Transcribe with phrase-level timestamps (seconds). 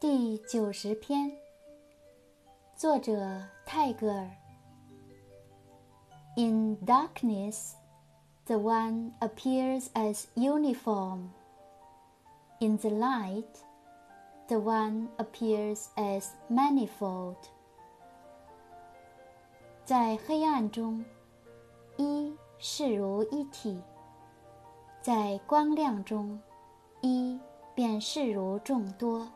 [0.00, 1.30] 第九十篇，
[2.76, 4.30] 作者泰戈尔。
[6.36, 7.72] In darkness,
[8.44, 11.28] the one appears as uniform.
[12.58, 13.44] In the light,
[14.48, 17.36] the one appears as manifold.
[19.84, 21.04] 在黑暗中，
[21.96, 23.80] 一视如一体；
[25.00, 26.38] 在光亮中，
[27.00, 27.38] 一
[27.74, 29.26] 便视如众多。